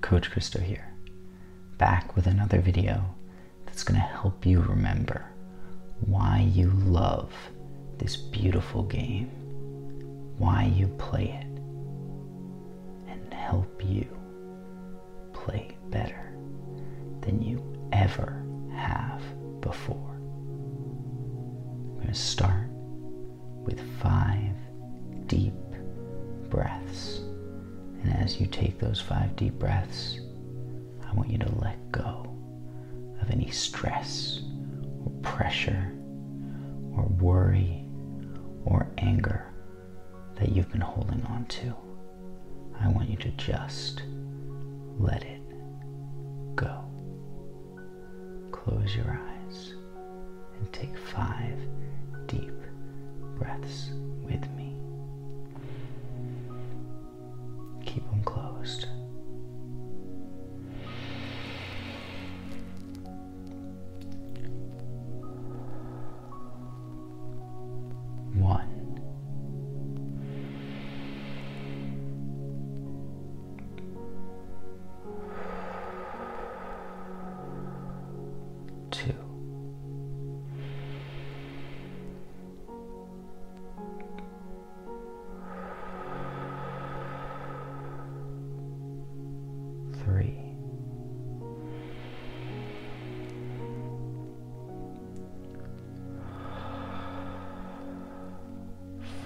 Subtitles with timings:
[0.00, 0.92] Coach Christo here,
[1.78, 3.14] back with another video
[3.64, 5.24] that's going to help you remember
[6.00, 7.32] why you love
[7.98, 9.30] this beautiful game,
[10.38, 11.46] why you play it,
[13.10, 14.06] and help you
[28.92, 30.20] those five deep breaths,
[31.08, 32.30] I want you to let go
[33.22, 34.42] of any stress
[35.02, 35.94] or pressure
[36.94, 37.86] or worry
[38.66, 39.50] or anger
[40.34, 41.74] that you've been holding on to.
[42.82, 44.02] I want you to just
[44.98, 45.40] let it
[46.54, 46.84] go.
[48.50, 49.72] Close your eyes
[50.58, 51.58] and take five
[52.26, 52.52] deep
[53.38, 53.88] breaths
[54.22, 54.71] with me.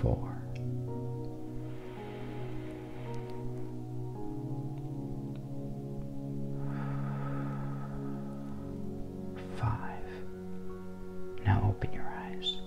[0.07, 0.39] Four.
[9.57, 10.05] Five.
[11.45, 12.59] Now open your eyes.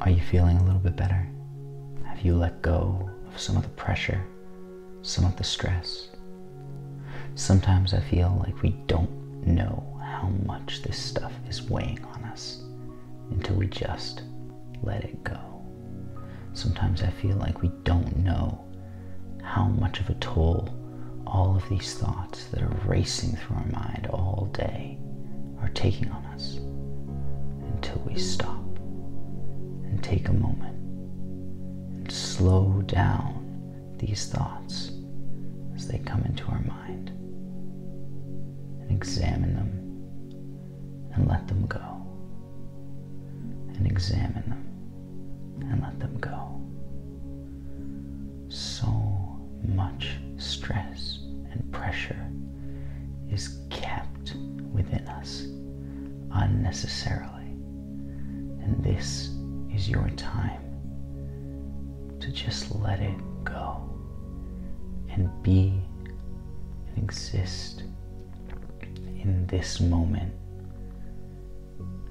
[0.00, 1.28] Are you feeling a little bit better?
[2.06, 4.24] Have you let go of some of the pressure,
[5.02, 6.08] some of the stress?
[7.34, 12.62] Sometimes I feel like we don't know how much this stuff is weighing on us
[13.30, 14.22] until we just
[14.82, 15.38] let it go.
[16.52, 18.64] Sometimes I feel like we don't know
[19.42, 20.68] how much of a toll
[21.26, 24.98] all of these thoughts that are racing through our mind all day
[25.60, 26.56] are taking on us
[27.72, 28.58] until we stop
[29.84, 30.76] and take a moment
[31.96, 33.36] and slow down
[33.98, 34.90] these thoughts
[35.74, 37.10] as they come into our mind
[38.80, 41.78] and examine them and let them go
[43.76, 44.69] and examine them
[45.70, 46.60] and let them go.
[48.48, 48.86] So
[49.62, 51.18] much stress
[51.50, 52.26] and pressure
[53.30, 54.34] is kept
[54.72, 55.46] within us
[56.32, 57.50] unnecessarily.
[58.62, 59.30] And this
[59.74, 60.60] is your time
[62.20, 63.88] to just let it go
[65.10, 65.80] and be
[66.88, 67.84] and exist
[68.82, 70.32] in this moment.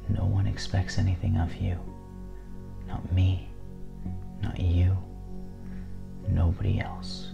[0.10, 1.78] No one expects anything of you.
[2.90, 3.48] Not me,
[4.42, 4.98] not you,
[6.28, 7.32] nobody else.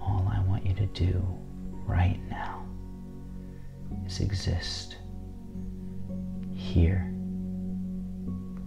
[0.00, 1.24] All I want you to do
[1.86, 2.66] right now
[4.04, 4.96] is exist
[6.54, 7.08] here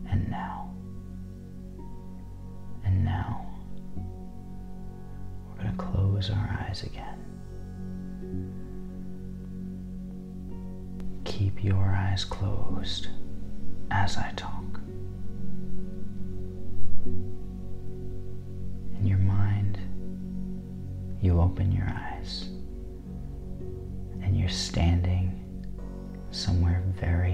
[0.10, 0.74] and now.
[2.86, 3.46] And now
[5.48, 7.20] we're going to close our eyes again.
[11.26, 13.08] Keep your eyes closed
[13.92, 14.55] as I talk.
[17.06, 19.80] In your mind,
[21.22, 22.50] you open your eyes
[24.22, 25.42] and you're standing
[26.32, 27.25] somewhere very,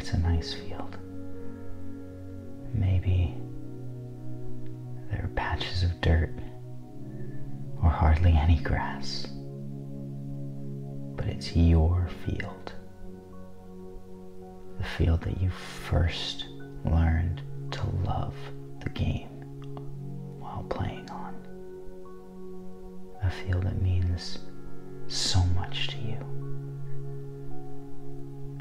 [0.00, 0.96] it's a nice field.
[2.72, 3.34] Maybe
[5.10, 6.32] there are patches of dirt
[7.82, 9.26] or hardly any grass.
[11.16, 12.72] But it's your field.
[14.78, 16.46] The field that you first
[16.86, 17.42] learned
[17.72, 18.34] to love
[18.82, 19.28] the game
[20.38, 21.34] while playing on.
[23.22, 24.38] A field that means
[25.08, 26.16] so much to you.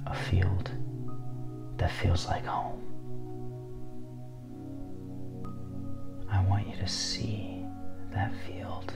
[0.06, 0.69] A field
[2.01, 2.80] feels like home.
[6.31, 7.66] I want you to see
[8.13, 8.94] that field.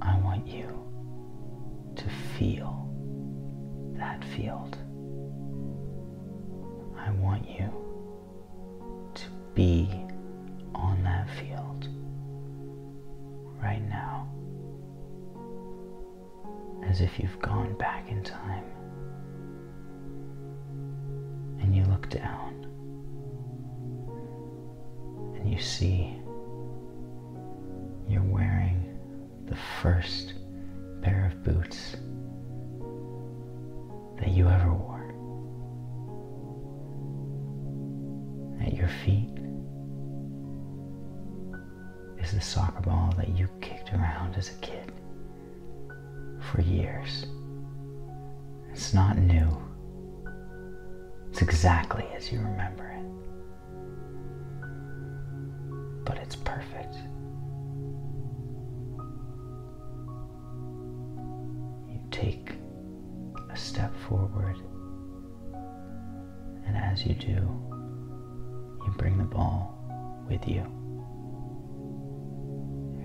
[0.00, 0.68] I want you
[1.96, 2.04] to
[2.38, 2.88] feel
[3.98, 4.77] that field.
[25.58, 26.16] You see
[28.08, 28.96] you're wearing
[29.46, 30.34] the first
[31.02, 31.96] pair of boots
[34.20, 35.08] that you ever wore.
[38.64, 39.36] At your feet
[42.22, 44.92] is the soccer ball that you kicked around as a kid
[46.40, 47.26] for years.
[48.70, 49.60] It's not new.
[51.30, 53.37] It's exactly as you remember it.
[56.08, 56.94] But it's perfect.
[61.86, 62.54] You take
[63.50, 64.56] a step forward,
[66.66, 67.26] and as you do,
[68.86, 69.74] you bring the ball
[70.30, 70.64] with you.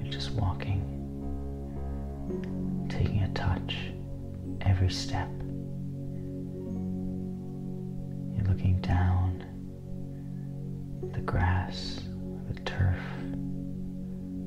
[0.01, 0.81] You're just walking,
[2.87, 3.75] taking a touch
[4.61, 5.27] every step.
[8.33, 9.43] You're looking down
[11.13, 11.99] the grass,
[12.47, 12.99] the turf,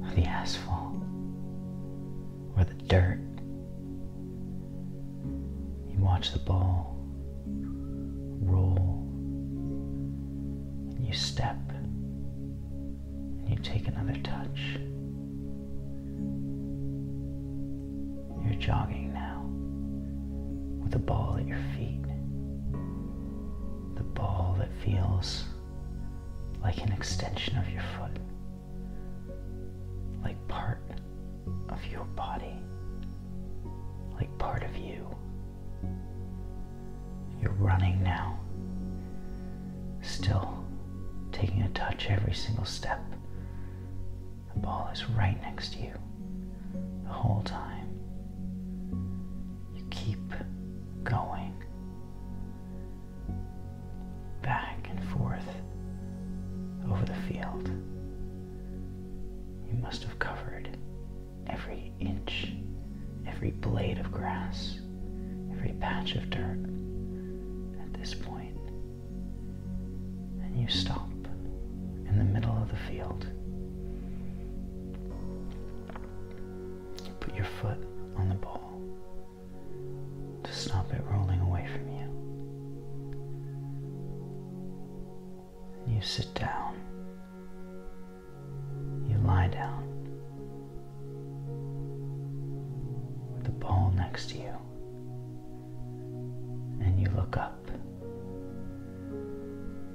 [0.03, 0.97] or the asphalt,
[2.57, 3.21] or the dirt.
[5.89, 6.97] You watch the ball
[8.41, 9.09] roll,
[10.91, 14.79] and you step, and you take another touch.
[18.45, 19.43] You're jogging now
[20.83, 22.03] with the ball at your feet.
[23.97, 25.45] The ball that feels
[26.63, 28.19] like an extension of your foot,
[30.23, 30.81] like part
[31.69, 32.57] of your body,
[34.15, 35.07] like part of you.
[37.41, 38.39] You're running now,
[40.01, 40.65] still
[41.33, 43.01] taking a touch every single step.
[44.55, 45.93] The ball is right next to you
[47.05, 47.89] the whole time.
[49.75, 50.19] You keep
[51.05, 51.46] going
[57.29, 57.69] field.
[59.69, 60.69] You must have covered
[61.49, 62.53] every inch,
[63.27, 64.79] every blade of grass,
[65.53, 66.59] every patch of dirt
[67.83, 68.57] at this point.
[70.43, 71.09] And you stop
[72.09, 73.27] in the middle of the field.
[77.05, 77.79] You put your foot
[78.17, 78.81] on the ball
[80.45, 81.97] to stop it rolling away from you.
[85.95, 86.56] You sit down.
[89.47, 89.83] Lie down
[93.33, 94.55] with the ball next to you.
[96.81, 97.71] And you look up,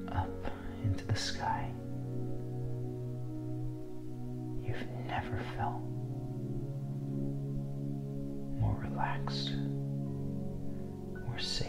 [0.10, 0.52] up
[0.86, 1.70] into the sky.
[4.64, 5.82] You've never felt
[8.58, 9.52] more relaxed,
[11.28, 11.68] more safe,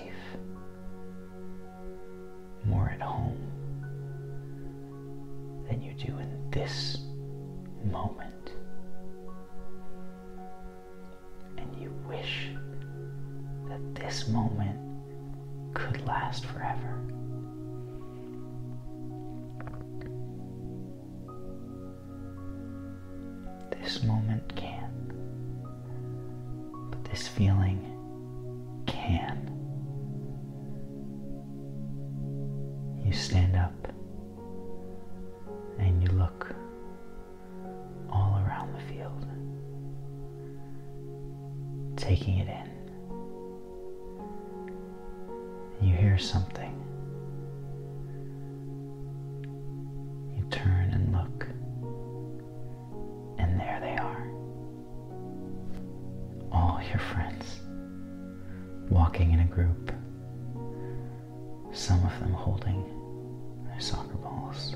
[2.65, 3.41] more at home
[5.69, 7.02] than you do in this
[7.85, 8.53] moment.
[11.57, 12.51] And you wish
[13.69, 14.79] that this moment
[15.75, 16.99] could last forever.
[23.81, 25.13] This moment can,
[26.91, 27.81] but this feeling
[28.87, 29.49] can.
[33.05, 33.92] You stand up
[46.13, 46.75] hear something.
[50.37, 51.47] You turn and look,
[53.39, 54.31] and there they are.
[56.53, 57.61] All your friends
[58.91, 59.91] walking in a group,
[61.73, 62.85] some of them holding
[63.65, 64.75] their soccer balls,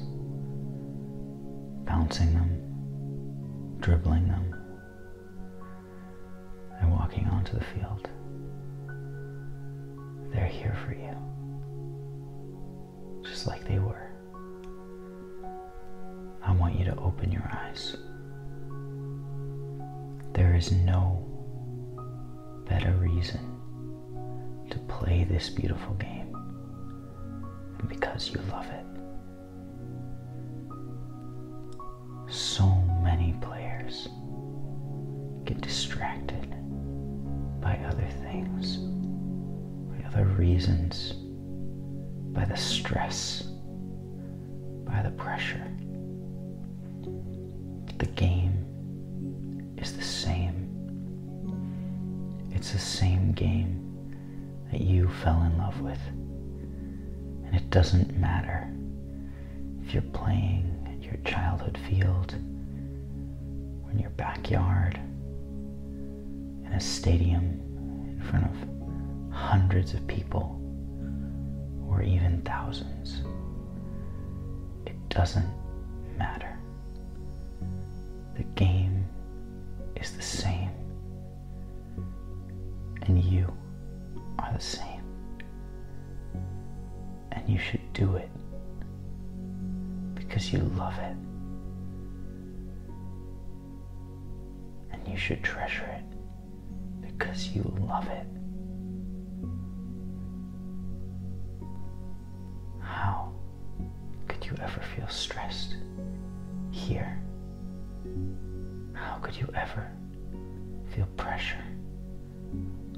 [1.85, 4.55] bouncing them, dribbling them,
[6.81, 8.09] and walking onto the field.
[10.37, 11.17] They're here for you,
[13.25, 14.11] just like they were.
[16.43, 17.97] I want you to open your eyes.
[20.35, 21.25] There is no
[22.69, 23.41] better reason
[24.69, 26.31] to play this beautiful game
[27.79, 28.85] than because you love it.
[32.31, 32.67] So
[33.03, 34.09] many players
[35.45, 36.51] get distracted
[37.63, 38.81] by other things,
[40.17, 41.13] other reasons,
[42.33, 43.43] by the stress,
[44.87, 45.63] by the pressure.
[47.99, 50.71] The game is the same.
[52.51, 53.83] It's the same game
[54.73, 56.01] that you fell in love with.
[57.45, 58.73] And it doesn't matter
[59.85, 62.35] if you're playing at your childhood field,
[63.85, 64.99] or in your backyard,
[66.65, 67.61] in a stadium
[68.09, 68.76] in front of
[69.37, 70.59] hundreds of people,
[71.89, 73.23] or even thousands.
[74.87, 75.49] It doesn't
[76.17, 76.59] matter.
[78.37, 79.05] The game
[79.95, 80.71] is the same,
[83.03, 83.53] and you
[84.39, 85.03] are the same.
[87.33, 88.31] And you should do it
[90.15, 91.17] because you love it.
[94.93, 96.05] And you should treasure it
[97.03, 98.27] because you love it.
[104.47, 105.75] You ever feel stressed
[106.71, 107.21] here?
[108.93, 109.91] How could you ever
[110.95, 111.65] feel pressure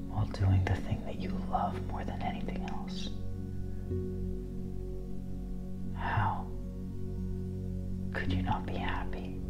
[0.08, 3.08] while doing the thing that you love more than anything else?
[5.96, 6.46] How
[8.12, 9.40] could you not be happy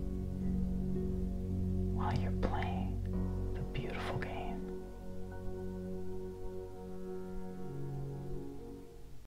[1.95, 2.88] while you're playing?